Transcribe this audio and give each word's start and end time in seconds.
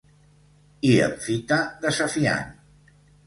I 0.91 0.93
em 1.07 1.13
fita, 1.27 1.59
desafiant. 1.85 2.57